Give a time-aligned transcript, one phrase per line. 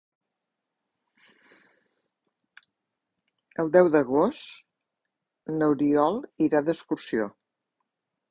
[3.63, 7.29] El deu d'agost n'Oriol irà d'excursió.